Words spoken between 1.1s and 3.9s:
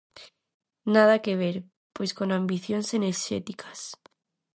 que ver, pois, con ambicións enerxéticas.